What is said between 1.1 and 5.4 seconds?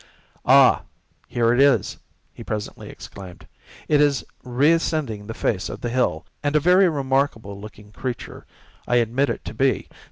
here it is," he presently exclaimed—"it is reascending the